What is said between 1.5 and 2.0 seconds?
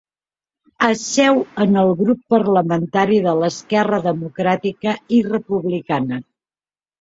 en el